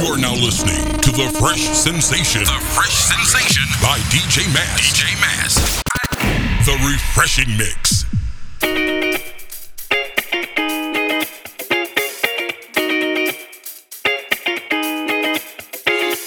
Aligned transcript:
You 0.00 0.06
are 0.06 0.16
now 0.16 0.32
listening 0.32 0.98
to 1.00 1.10
The 1.10 1.28
Fresh 1.38 1.60
Sensation. 1.60 2.40
The 2.44 2.58
Fresh 2.72 2.94
Sensation 2.94 3.64
by 3.82 3.98
DJ 4.08 4.50
Mass. 4.54 4.80
DJ 4.80 5.20
Mass. 5.20 5.82
The 6.64 6.72
Refreshing 6.88 7.54
Mix. 7.58 8.06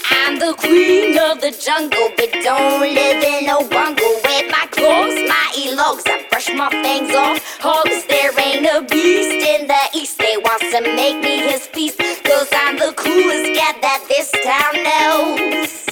I'm 0.05 0.37
the 0.37 0.53
queen 0.59 1.17
of 1.17 1.41
the 1.41 1.49
jungle, 1.59 2.11
but 2.15 2.31
don't 2.43 2.79
live 2.79 3.23
in 3.23 3.49
a 3.49 3.67
bungle. 3.69 4.21
With 4.23 4.51
my 4.51 4.67
claws, 4.69 5.15
my 5.27 5.51
elogs, 5.57 6.03
I 6.05 6.27
brush 6.29 6.53
my 6.53 6.69
fangs 6.69 7.15
off. 7.15 7.41
Hogs, 7.59 8.05
there 8.05 8.39
ain't 8.39 8.67
a 8.67 8.81
beast 8.83 9.31
in 9.31 9.65
the 9.65 9.89
east. 9.95 10.19
They 10.19 10.37
wants 10.37 10.69
to 10.73 10.81
make 10.81 11.23
me 11.23 11.39
his 11.51 11.67
beast. 11.73 12.12
Cause 12.43 12.59
I'm 12.59 12.75
the 12.75 12.91
coolest 12.97 13.55
cat 13.57 13.79
that 13.79 14.03
this 14.09 14.27
town 14.43 14.75
knows. 14.83 15.87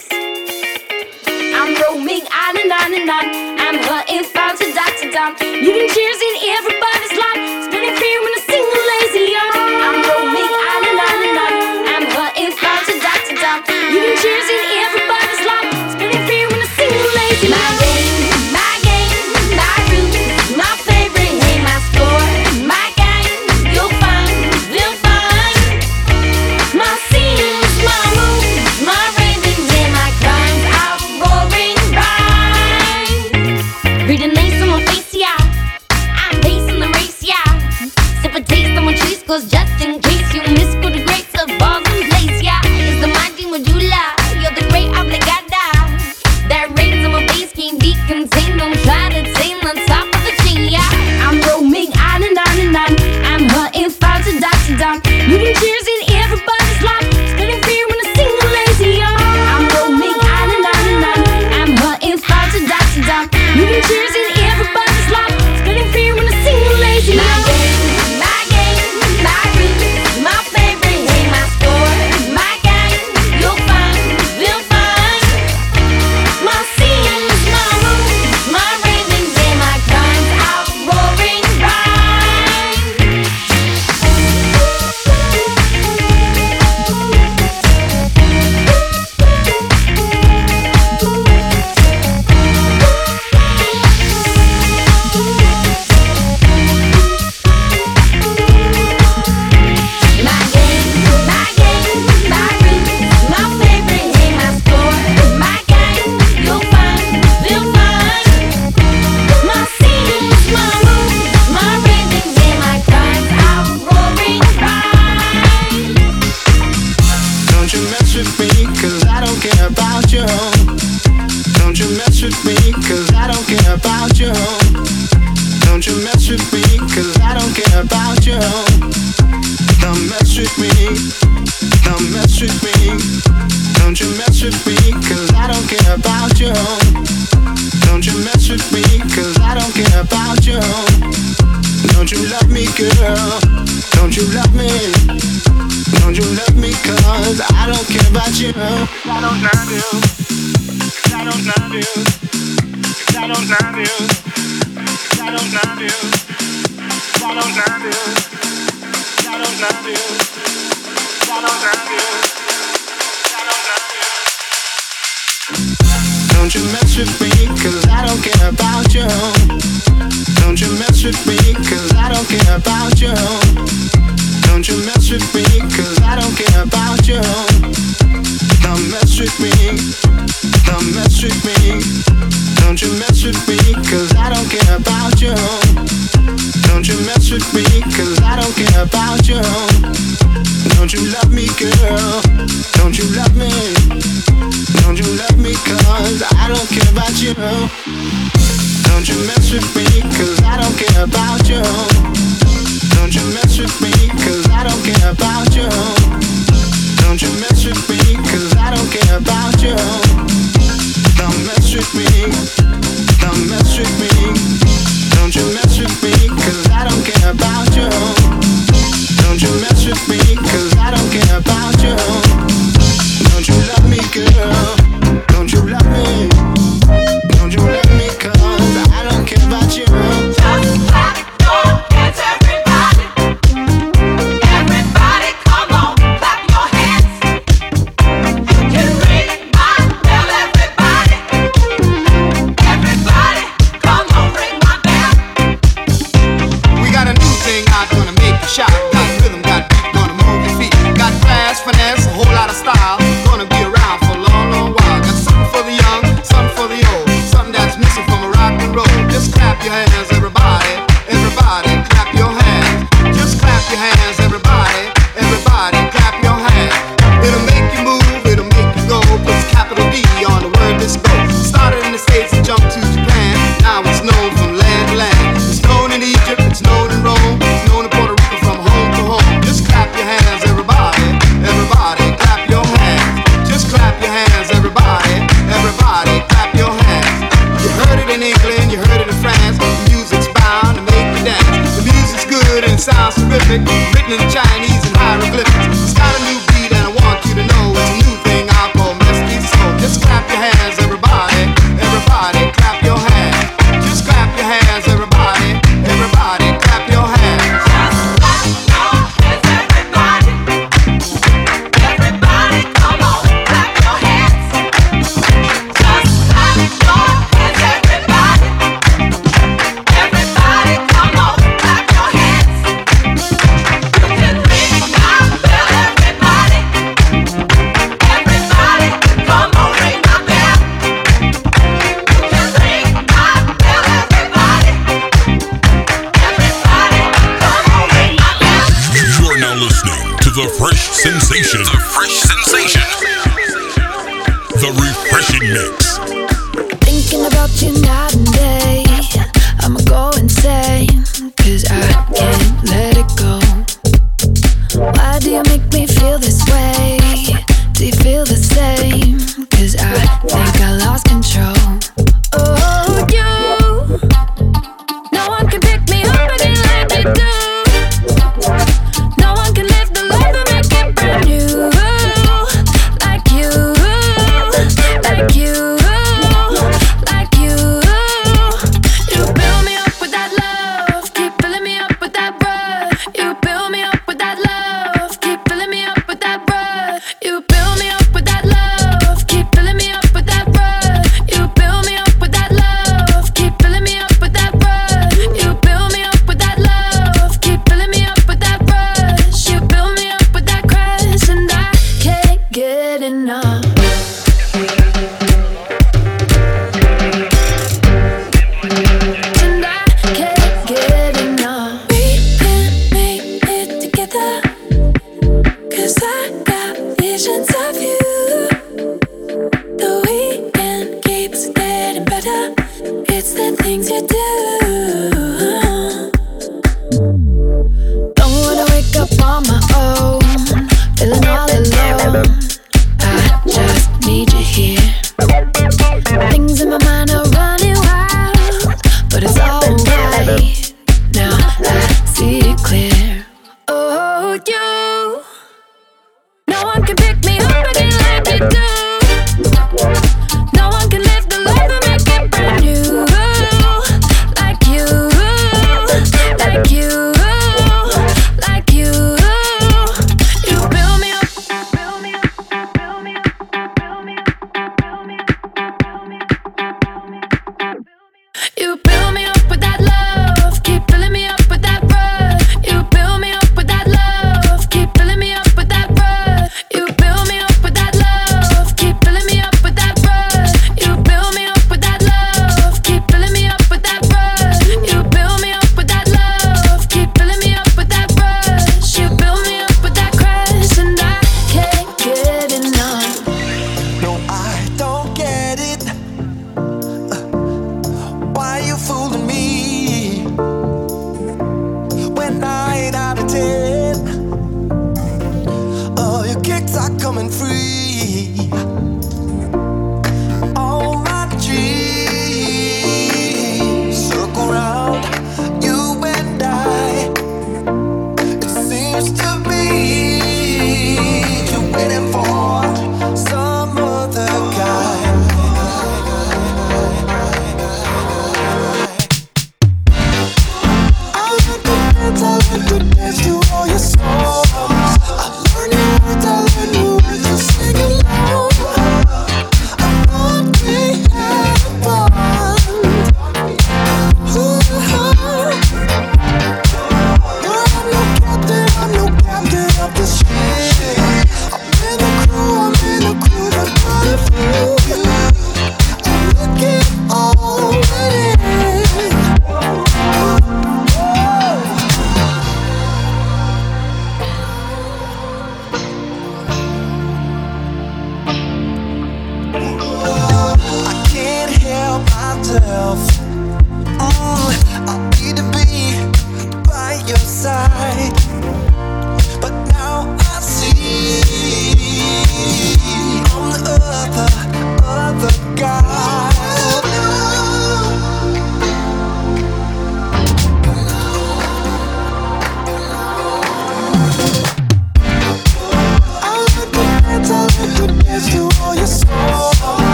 I'm 1.55 1.71
roaming 1.79 2.27
on 2.27 2.59
and 2.59 2.71
on 2.75 2.91
and 2.91 3.07
on. 3.07 3.25
I'm 3.55 3.79
hunting 3.87 4.25
from 4.27 4.57
to 4.57 4.67
dot 4.75 4.91
to 4.99 5.11
dawn. 5.11 5.37
Cheers 5.39 6.19
in 6.27 6.35
everybody's 6.51 7.15
life. 7.15 7.70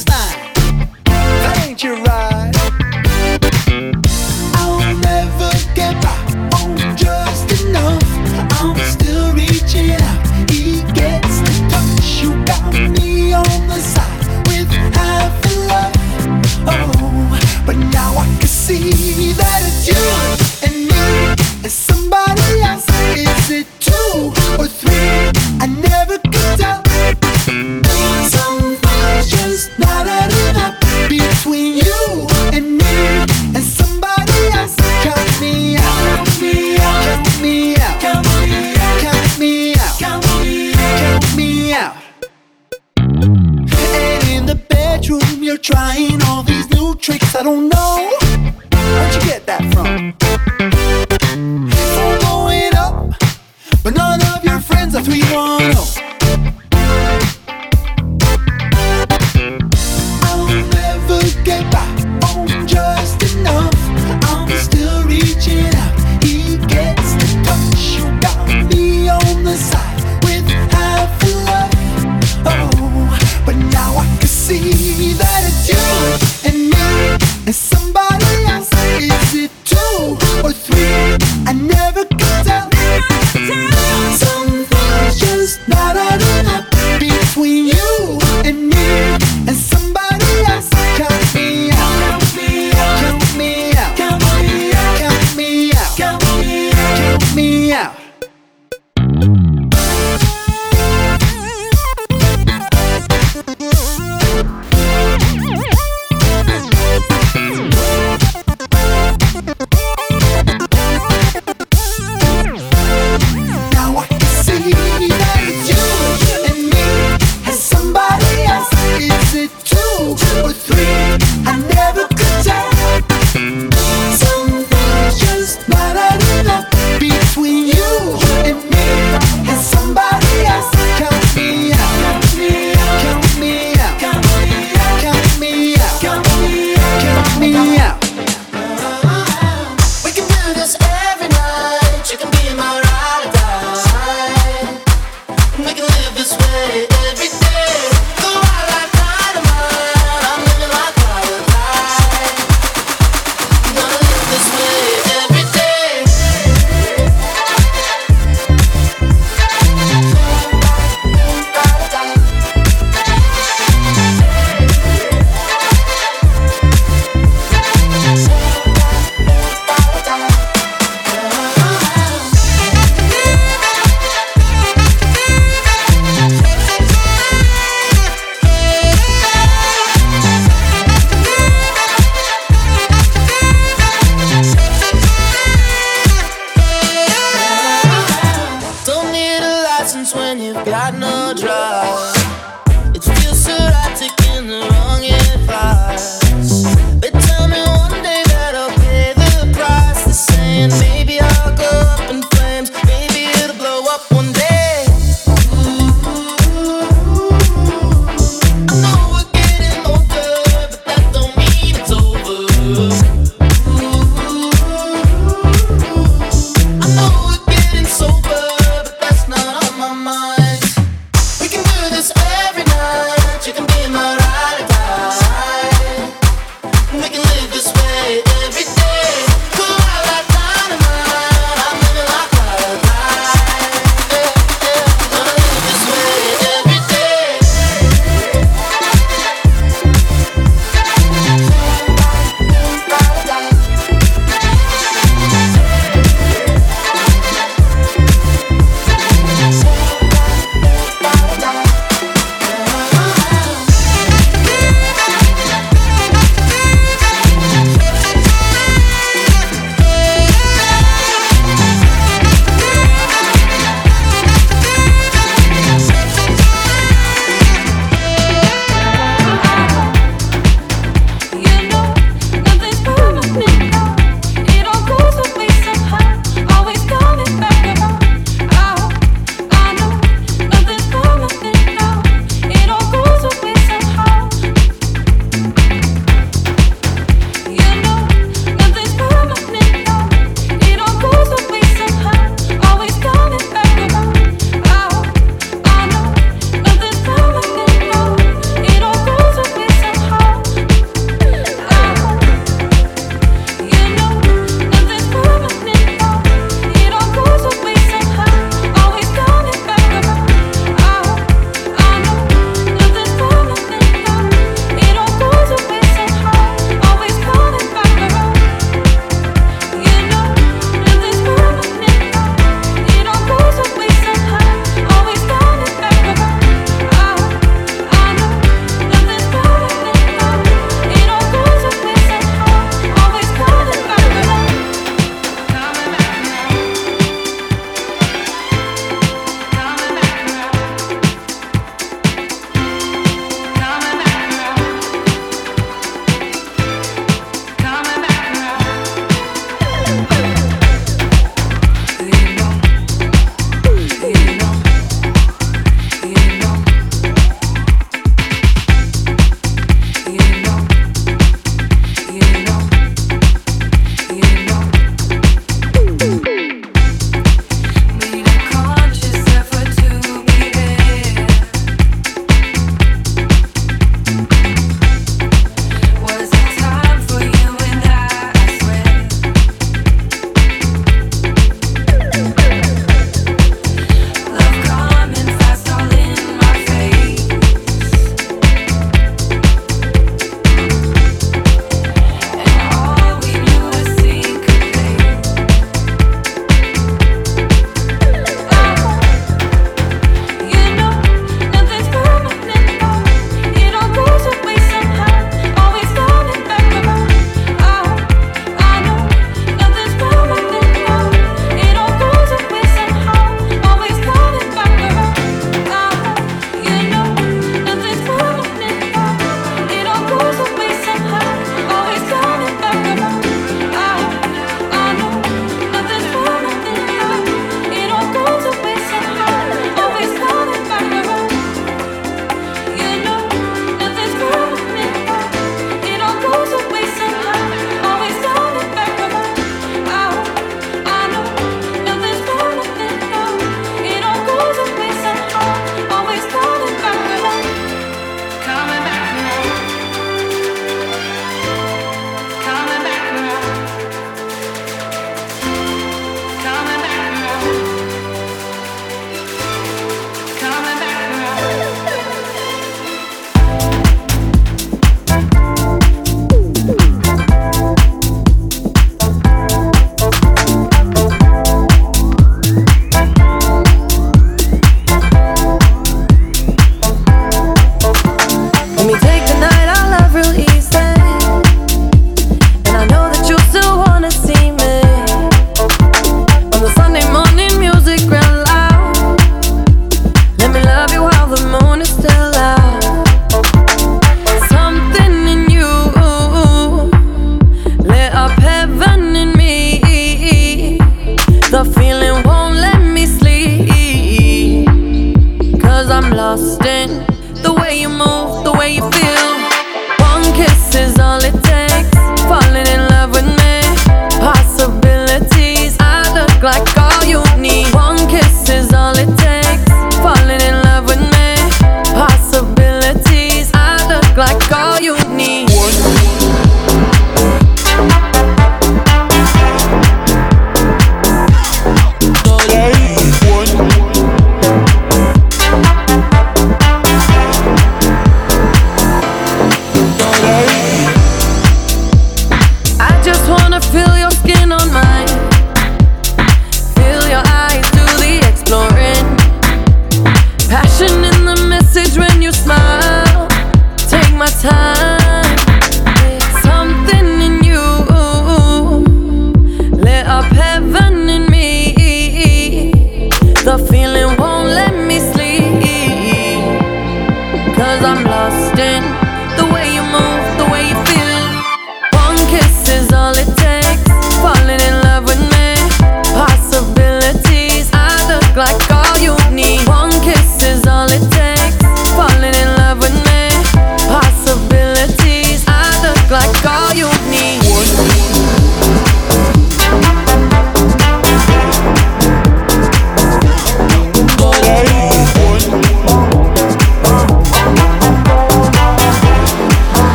Stop. 0.00 0.49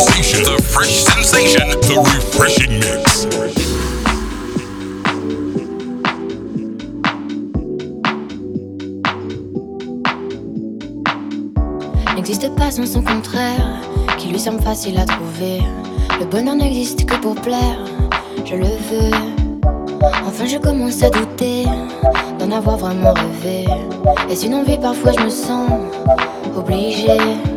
sensation, 0.00 0.58
fresh 0.62 1.04
sensation. 1.04 1.64
N'existe 12.16 12.54
pas 12.56 12.70
sans 12.70 12.86
son 12.86 13.02
contraire, 13.02 13.80
qui 14.18 14.28
lui 14.28 14.38
semble 14.38 14.62
facile 14.62 14.98
à 14.98 15.04
trouver. 15.04 15.60
Le 16.18 16.26
bonheur 16.26 16.56
n'existe 16.56 17.04
que 17.04 17.16
pour 17.16 17.34
plaire, 17.36 17.78
je 18.44 18.56
le 18.56 18.64
veux. 18.64 19.10
Enfin, 20.26 20.46
je 20.46 20.58
commence 20.58 21.02
à 21.02 21.10
douter 21.10 21.64
d'en 22.38 22.50
avoir 22.50 22.78
vraiment 22.78 23.12
rêvé. 23.12 23.64
Et 24.30 24.34
sinon, 24.34 24.60
envie, 24.62 24.78
parfois 24.78 25.12
je 25.12 25.24
me 25.24 25.30
sens 25.30 25.70
obligée. 26.56 27.53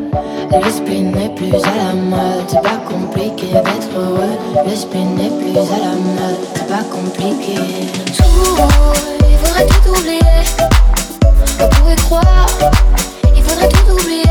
Le 0.50 0.72
spin 0.72 1.12
n'est 1.14 1.30
plus 1.30 1.54
à 1.54 1.76
la 1.76 1.94
mode, 1.94 2.46
c'est 2.48 2.62
pas 2.62 2.78
compliqué 2.90 3.48
d'être 3.48 3.98
heureux. 3.98 4.38
Le 4.66 4.76
spin 4.76 5.06
n'est 5.18 5.30
plus 5.30 5.58
à 5.58 5.78
la 5.80 5.94
mode, 5.96 6.38
c'est 6.56 6.68
pas 6.68 6.84
compliqué. 6.84 7.56
Tout, 8.16 8.58
il 9.30 9.38
faudrait 9.38 9.66
tout 9.66 9.90
oublier. 9.90 10.20
Vous 11.60 11.70
pouvez 11.70 11.96
croire, 11.96 12.48
il 13.36 13.44
faudrait 13.44 13.70
tout 13.70 13.92
oublier. 13.92 14.24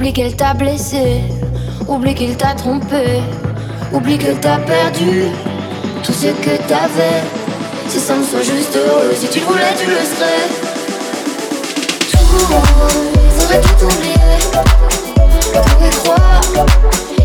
Oublie 0.00 0.12
qu'elle 0.12 0.36
t'a 0.36 0.54
blessé. 0.54 1.22
Oublie 1.88 2.14
qu'il 2.14 2.36
t'a 2.36 2.54
trompé. 2.54 3.20
Oublie 3.92 4.16
que 4.16 4.30
t'as 4.40 4.58
perdu 4.58 5.24
tout 6.04 6.12
ce 6.12 6.28
que 6.28 6.56
t'avais. 6.68 7.24
Si 7.88 7.98
ça 7.98 8.14
me 8.14 8.22
soit 8.22 8.42
juste 8.42 8.76
heureux, 8.76 9.12
si 9.18 9.26
tu 9.26 9.40
voulais, 9.40 9.74
tu 9.76 9.90
le 9.90 9.96
serais. 9.96 10.46
Tout, 12.12 12.54
il 13.24 13.40
faudrait 13.40 13.60
tout 13.60 13.86
oublier. 13.86 14.38
Pourrais 15.52 15.90
croire, 15.90 16.42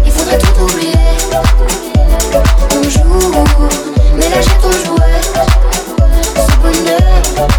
il 0.03 0.11
faudrait 0.11 0.39
tout 0.39 0.63
oublier. 0.63 0.93
On 2.71 2.81
joue, 2.89 3.43
mais 4.15 4.29
là 4.29 4.41
j'ai 4.41 4.57
ton 4.59 4.71
jouet. 4.83 5.21
Ce 6.35 6.55
bonheur, 6.55 7.49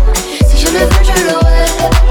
si 0.49 0.57
je 0.59 0.73
le 0.73 0.81
veux, 0.81 1.05
je 1.05 1.33
l'aurai. 1.33 2.04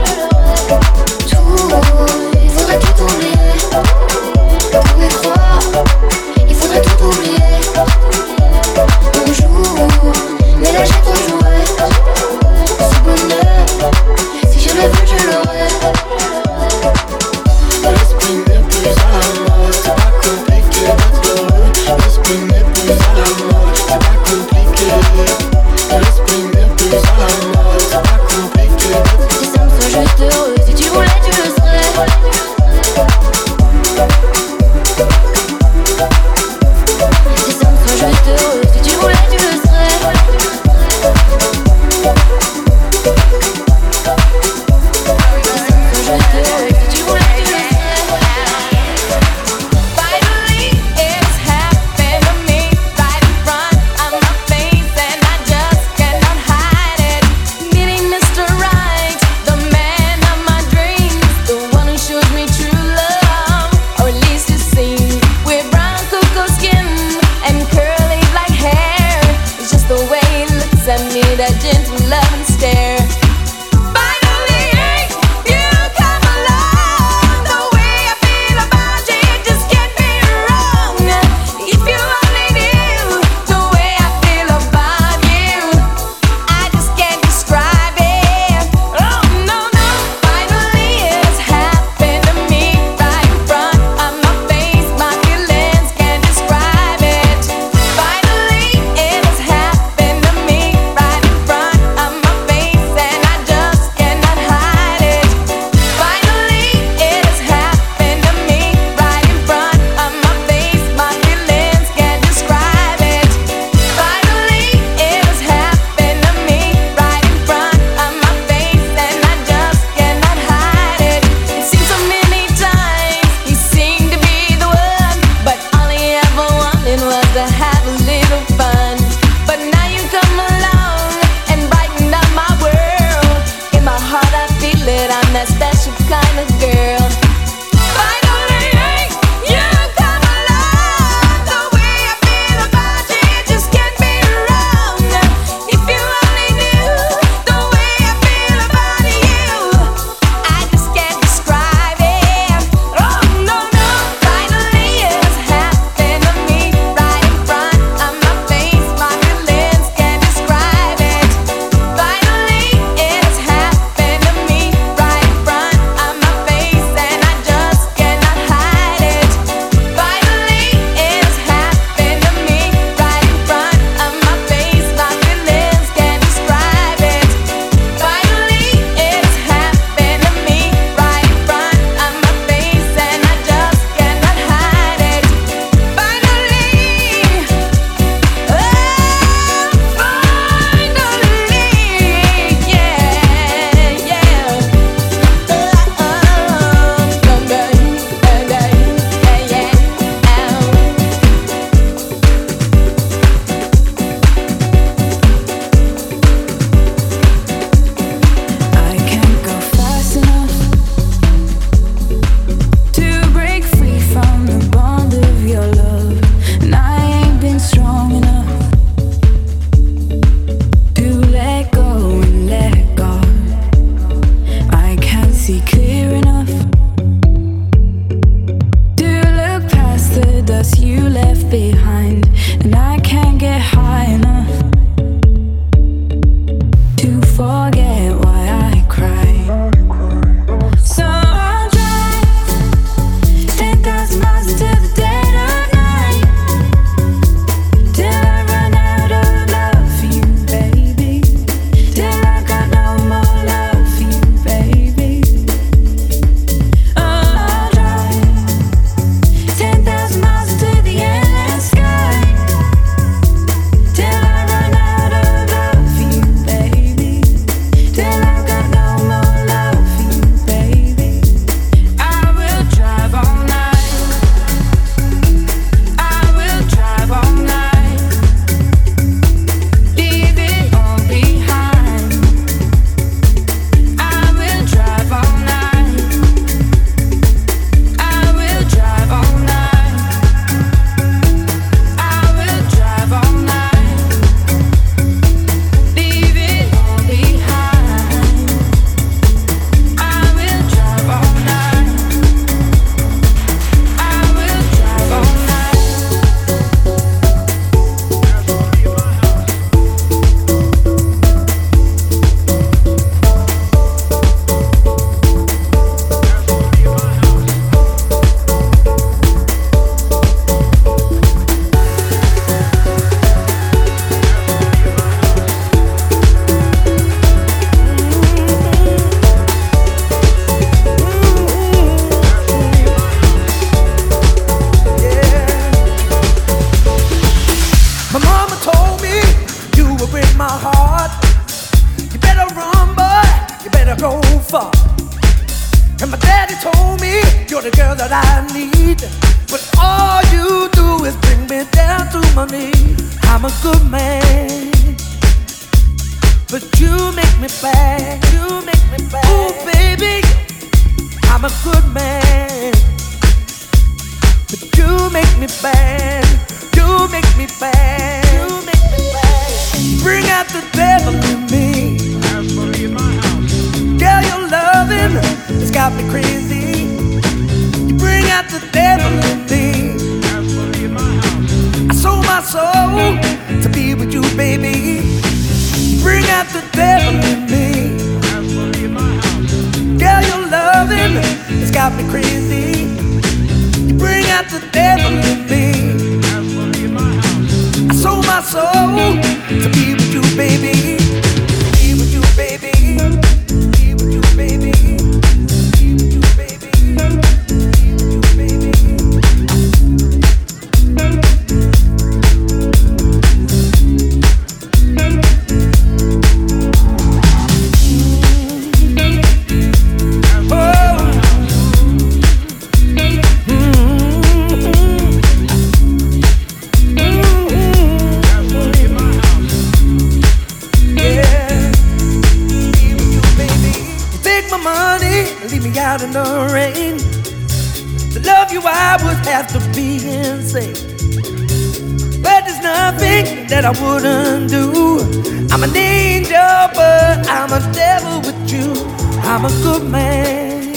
Good 449.62 449.89
man, 449.89 450.74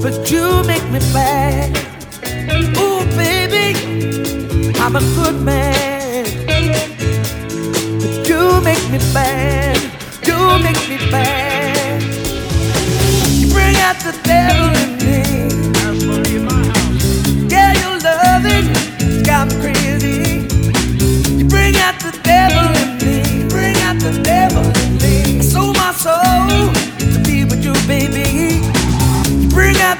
but 0.00 0.30
you 0.30 0.62
make 0.64 0.84
me 0.90 1.00
bad. 1.12 1.70
Oh, 2.76 3.04
baby, 3.16 3.74
I'm 4.80 4.96
a 4.96 5.00
good 5.00 5.40
man, 5.40 6.24
but 8.00 8.28
you 8.28 8.60
make 8.62 8.90
me 8.90 8.98
bad. 9.12 9.76
You 10.26 10.58
make 10.62 10.88
me 10.88 10.96
bad. 11.10 12.02
You 13.38 13.48
bring 13.52 13.76
out 13.76 13.96
the 14.00 14.12
devil. 14.24 14.83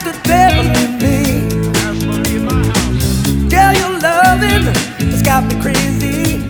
The 0.04 0.12
devil 0.24 0.66
in 0.82 0.98
me. 0.98 1.16
Girl, 3.48 3.72
your 3.72 3.98
loving 4.00 4.66
has 5.10 5.22
got 5.22 5.44
me 5.44 5.54
crazy. 5.62 6.44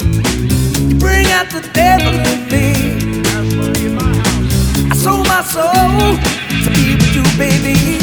You 0.88 0.96
bring 0.98 1.26
out 1.28 1.48
the 1.50 1.62
devil 1.72 2.14
in 2.32 2.48
me. 2.50 2.66
I 4.90 4.96
sold 4.96 5.28
my 5.28 5.42
soul 5.42 6.16
to 6.64 6.70
be 6.74 6.96
with 6.96 7.14
you, 7.14 7.22
baby. 7.38 7.93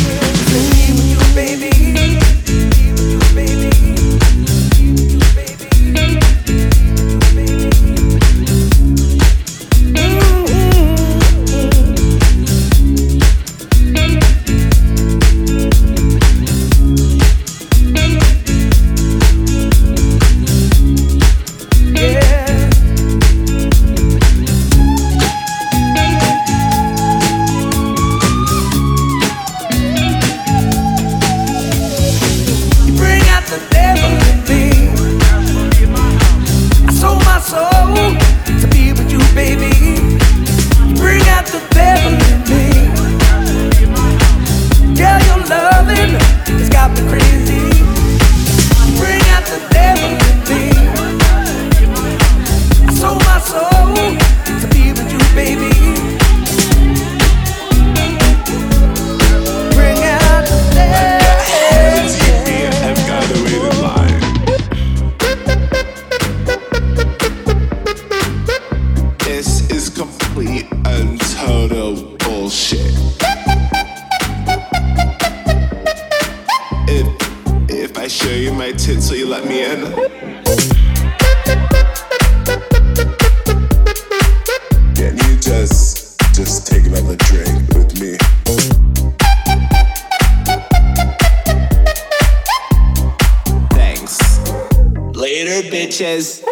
Later, 95.32 95.70
bitches. 95.70 96.44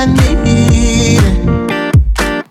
I 0.00 0.06
need 0.06 1.18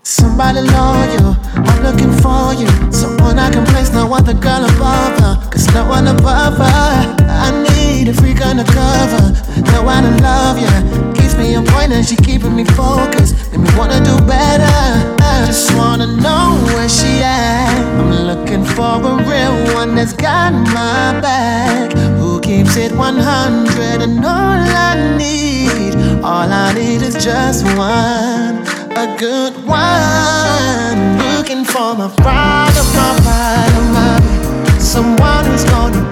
somebody 0.02 0.60
loyal. 0.60 1.34
I'm 1.54 1.82
looking 1.82 2.12
for 2.20 2.52
you. 2.52 2.68
Someone 2.92 3.38
I 3.38 3.50
can 3.50 3.64
place, 3.64 3.90
no 3.90 4.12
other 4.12 4.34
girl 4.34 4.66
above 4.66 5.18
her. 5.20 5.50
Cause 5.50 5.66
no 5.72 5.88
one 5.88 6.08
above 6.08 6.58
her. 6.58 7.16
I 7.26 7.64
need 7.70 8.08
a 8.08 8.12
freak 8.12 8.42
undercover. 8.42 9.32
Know 9.72 9.88
how 9.88 10.02
to 10.02 10.22
love 10.22 10.58
you. 10.58 11.17
On 11.58 11.66
point 11.66 11.90
and 11.90 12.06
she 12.06 12.14
keeping 12.14 12.54
me 12.54 12.64
focused. 12.64 13.34
Make 13.50 13.62
me 13.62 13.70
wanna 13.76 13.98
do 14.04 14.16
better. 14.26 14.78
I 15.20 15.42
just 15.46 15.74
wanna 15.74 16.06
know 16.06 16.56
where 16.74 16.88
she 16.88 17.20
at. 17.20 17.82
I'm 17.98 18.12
looking 18.30 18.64
for 18.64 19.02
a 19.10 19.14
real 19.26 19.74
one 19.74 19.96
that's 19.96 20.12
got 20.12 20.52
my 20.52 21.18
back. 21.20 21.92
Who 22.20 22.40
keeps 22.40 22.76
it 22.76 22.92
100 22.92 24.02
and 24.02 24.24
all 24.24 24.60
I 24.86 25.16
need. 25.18 25.96
All 26.22 26.48
I 26.64 26.72
need 26.74 27.02
is 27.02 27.14
just 27.14 27.64
one 27.76 28.62
a 28.94 29.16
good 29.18 29.54
one. 29.66 30.98
Looking 31.34 31.64
for 31.64 31.96
my 31.96 32.08
bride 32.22 32.76
of 32.82 32.88
my 32.94 33.10
bride 33.24 33.74
of 33.80 33.86
my 33.96 34.78
Someone 34.78 35.44
who's 35.46 35.64
gonna 35.64 36.07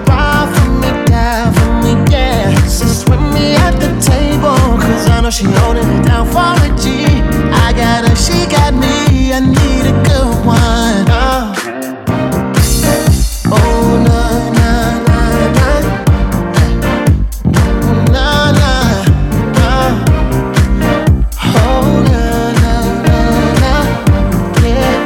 know 5.27 5.31
she 5.31 5.43
holding 5.43 5.83
it 5.83 6.05
down 6.05 6.25
for 6.27 6.39
a 6.39 6.69
G. 6.79 7.05
I 7.51 7.73
got 7.75 8.07
her, 8.07 8.15
she 8.15 8.45
got 8.49 8.73
me, 8.73 9.33
I 9.33 9.39
need 9.41 9.85
a 9.85 9.93
good 10.07 10.45
one. 10.45 11.05
Uh. 11.09 11.53
Oh, 13.51 13.51
oh 13.51 14.03
nah, 14.07 14.47
nah, 14.57 15.03
nah, 15.07 15.47
nah. 15.57 15.79
Nah, 18.15 18.51
nah, 18.59 19.03
nah. 19.57 19.89
Oh, 21.43 21.85
nah, 22.07 22.47
nah, 22.63 22.85
nah, 23.07 23.63
nah. 23.63 23.83
Yeah, 24.63 24.97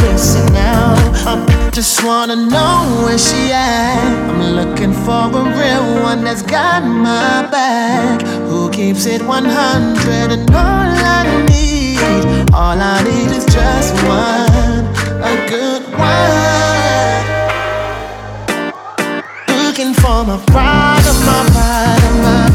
listen 0.00 0.46
now. 0.54 0.96
I 1.26 1.70
just 1.72 2.02
wanna 2.04 2.36
know 2.36 3.04
where 3.04 3.18
she 3.18 3.52
at. 3.52 4.28
I'm 4.30 4.40
looking 4.56 4.94
for 5.04 5.24
a 5.28 5.42
real 5.58 6.02
one 6.02 6.24
that's 6.24 6.42
got 6.42 6.82
my 6.84 7.46
back. 7.50 8.47
Keeps 8.78 9.06
it 9.06 9.22
100 9.22 10.30
and 10.30 10.48
all 10.52 10.56
I 10.56 11.26
need, 11.50 11.98
all 12.54 12.78
I 12.78 13.02
need 13.02 13.34
is 13.34 13.44
just 13.44 13.92
one, 14.06 14.86
a 15.18 15.34
good 15.50 15.82
one. 15.98 17.26
Looking 19.66 19.92
for 19.94 20.22
my 20.22 20.38
pride 20.46 21.02
my 21.26 21.42
pride 21.50 22.14
my 22.22 22.46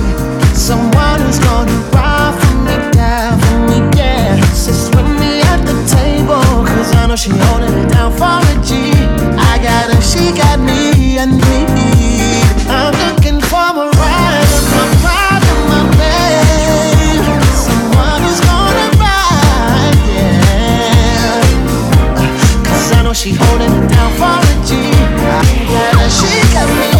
Someone 0.53 1.19
who's 1.19 1.39
gonna 1.39 1.75
ride 1.91 2.39
for 2.39 2.55
me, 2.63 2.75
die 2.95 3.35
for 3.43 3.59
me, 3.67 3.77
yeah. 3.97 4.39
Sits 4.53 4.87
with 4.95 5.09
me 5.19 5.41
at 5.41 5.59
the 5.67 5.75
table, 5.91 6.39
cause 6.63 6.95
I 6.95 7.07
know 7.07 7.17
she 7.17 7.31
holding 7.31 7.75
it 7.83 7.89
down 7.91 8.13
for 8.13 8.39
a 8.39 8.55
G. 8.63 8.93
I 9.35 9.59
got 9.61 9.91
her, 9.91 10.01
she 10.01 10.31
got 10.31 10.57
me, 10.61 11.19
I 11.19 11.25
need. 11.25 12.43
I'm 12.69 12.93
looking 12.93 13.22
she 23.23 23.31
holding 23.31 23.71
it 23.71 23.87
down 23.87 24.11
for 24.19 24.35
a 24.35 24.53
G. 24.67 24.75
Her, 24.83 26.09
she 26.11 26.43
got 26.51 26.67
me. 26.67 26.91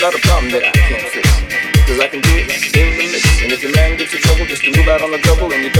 Not 0.00 0.14
a 0.14 0.18
problem 0.20 0.52
that 0.52 0.64
I 0.64 0.70
can't 0.72 1.08
fix. 1.12 1.28
Cause 1.86 2.00
I 2.00 2.08
can 2.08 2.20
do 2.20 2.30
it 2.32 2.48
in 2.76 2.96
the 2.96 3.12
mix. 3.12 3.42
And 3.42 3.52
if 3.52 3.62
your 3.62 3.72
man 3.72 3.96
trouble, 3.98 4.46
just 4.46 4.64
move 4.64 4.88
out 4.88 5.02
on 5.02 5.10
the 5.10 5.18
double 5.18 5.52
and 5.52 5.64
you 5.64 5.70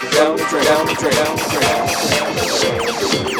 down, 0.00 0.36
the 0.36 0.44
down, 0.64 0.86
down, 0.86 1.36
down. 1.60 3.22
One 3.22 3.31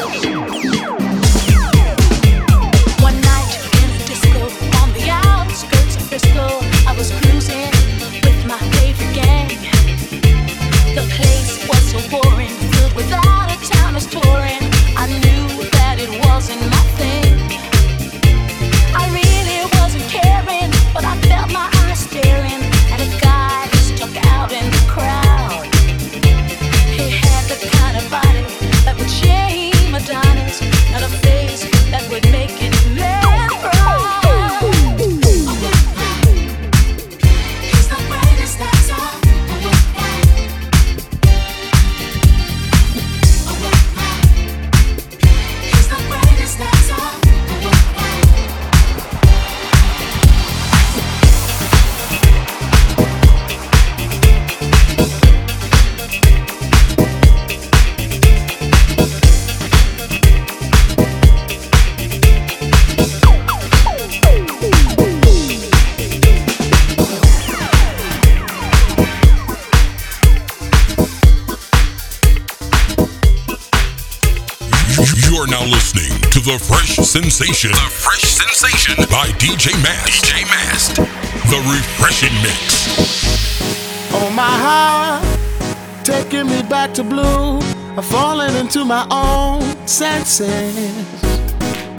Sensation. 77.33 77.71
The 77.71 77.89
Fresh 77.89 78.21
Sensation 78.21 78.95
by 79.09 79.25
DJ 79.41 79.73
Mast. 79.81 80.23
DJ 80.23 80.43
Mast. 80.53 80.95
The 81.49 81.57
refreshing 81.65 82.31
mix. 82.43 82.93
Oh 84.13 84.29
my 84.29 84.43
heart, 84.43 85.25
taking 86.05 86.45
me 86.45 86.61
back 86.61 86.93
to 86.93 87.03
blue. 87.03 87.57
I've 87.97 88.05
fallen 88.05 88.55
into 88.55 88.85
my 88.85 89.07
own 89.09 89.63
senses. 89.87 90.45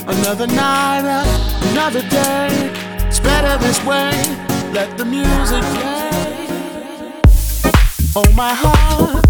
Another 0.06 0.46
night, 0.46 1.02
another 1.72 2.08
day. 2.10 2.70
It's 3.08 3.18
better 3.18 3.58
this 3.58 3.84
way. 3.84 4.12
Let 4.72 4.96
the 4.96 5.04
music 5.04 5.64
play. 5.74 6.10
Oh 8.14 8.30
my 8.36 8.54
heart, 8.54 9.26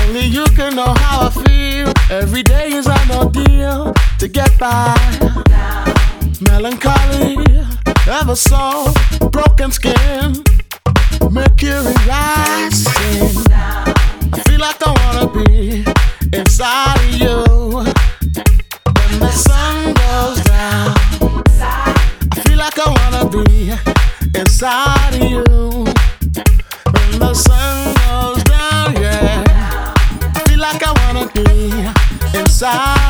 only 0.00 0.26
you 0.26 0.44
can 0.54 0.76
know 0.76 0.92
how 0.98 1.28
I 1.28 1.30
feel. 1.30 1.92
Every 2.10 2.42
day 2.42 2.72
is 2.72 2.86
an 2.86 3.10
ordeal 3.10 3.94
to 4.18 4.28
get 4.28 4.58
by 4.58 5.25
melancholy, 6.40 7.36
ever 8.06 8.34
so 8.34 8.92
broken 9.30 9.70
skin, 9.70 10.42
mercury 11.30 11.94
rising. 12.06 13.36
I 13.52 14.42
feel 14.46 14.60
like 14.60 14.82
I 14.82 14.92
wanna 15.02 15.28
be 15.28 15.84
inside 16.32 16.98
of 17.00 17.14
you. 17.14 17.44
When 18.96 19.20
the 19.20 19.30
sun 19.30 19.94
goes 19.94 20.40
down, 20.44 20.94
I 22.32 22.40
feel 22.44 22.58
like 22.58 22.78
I 22.78 22.88
wanna 22.98 23.30
be 23.30 23.72
inside 24.38 25.14
of 25.14 25.30
you. 25.30 25.44
When 26.94 27.18
the 27.18 27.34
sun 27.34 27.94
goes 28.08 28.42
down, 28.44 28.94
yeah, 29.00 29.94
I 30.34 30.42
feel 30.48 30.58
like 30.58 30.82
I 30.82 30.92
wanna 31.02 31.30
be 31.32 32.38
inside. 32.38 33.05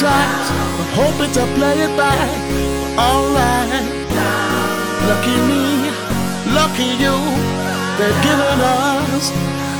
Across 0.00 0.48
tracks. 0.48 0.50
I'm 0.80 0.92
hoping 0.94 1.32
to 1.32 1.44
play 1.56 1.80
it 1.80 1.96
back. 1.96 2.30
Alright. 2.98 3.86
Lucky 5.08 5.36
me, 5.48 5.90
lucky 6.54 6.90
you. 7.00 7.16
They've 7.98 8.22
given 8.22 8.60
us 8.60 9.30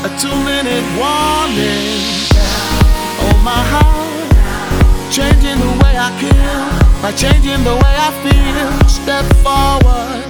a 0.05 0.09
two 0.19 0.35
minute 0.45 0.85
warning. 0.97 2.01
Oh, 3.23 3.37
my 3.43 3.61
heart, 3.73 4.31
changing 5.11 5.59
the 5.59 5.71
way 5.83 5.95
I 5.97 6.09
kill 6.19 7.01
by 7.01 7.11
changing 7.13 7.63
the 7.63 7.75
way 7.75 7.95
I 7.97 8.11
feel. 8.23 8.89
Step 8.89 9.25
forward. 9.43 10.25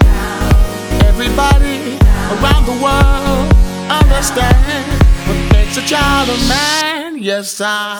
Everybody 1.06 1.98
around 2.32 2.66
the 2.66 2.78
world 2.82 3.48
understand 3.90 4.88
what 5.28 5.54
makes 5.54 5.78
a 5.78 5.86
child 5.86 6.30
a 6.30 6.38
man. 6.48 7.18
Yes, 7.22 7.62
I 7.62 8.00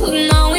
With 0.00 0.10
We 0.12 0.28
know 0.28 0.49